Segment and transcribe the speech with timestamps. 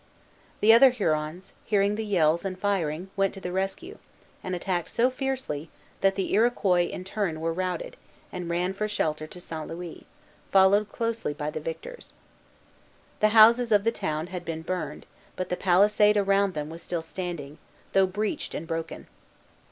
[0.61, 3.99] The other Hurons, hearing the yells and firing, ran to the rescue,
[4.43, 7.97] and attacked so fiercely, that the Iroquois in turn were routed,
[8.31, 9.67] and ran for shelter to St.
[9.67, 10.03] Louis,
[10.51, 12.13] followed closely by the victors.
[13.19, 17.03] The houses of the town had been burned, but the palisade around them was still
[17.03, 17.59] standing,
[17.93, 19.05] though breached and broken.